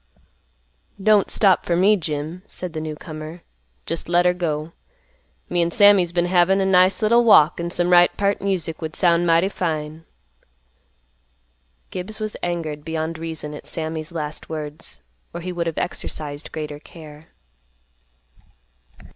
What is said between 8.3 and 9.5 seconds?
music would sound mighty